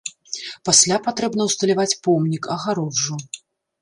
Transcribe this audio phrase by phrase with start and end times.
[0.69, 3.15] Пасля патрэбна ўсталяваць помнік, агароджу.